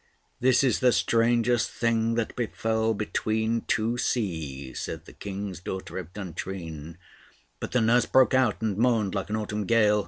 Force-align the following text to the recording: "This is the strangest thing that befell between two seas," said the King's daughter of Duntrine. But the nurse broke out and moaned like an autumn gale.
"This 0.39 0.63
is 0.63 0.79
the 0.79 0.91
strangest 0.91 1.69
thing 1.69 2.15
that 2.15 2.35
befell 2.35 2.95
between 2.95 3.61
two 3.67 3.99
seas," 3.99 4.79
said 4.79 5.05
the 5.05 5.13
King's 5.13 5.59
daughter 5.59 5.99
of 5.99 6.11
Duntrine. 6.11 6.97
But 7.59 7.71
the 7.71 7.81
nurse 7.81 8.07
broke 8.07 8.33
out 8.33 8.63
and 8.63 8.77
moaned 8.79 9.13
like 9.13 9.29
an 9.29 9.35
autumn 9.35 9.67
gale. 9.67 9.99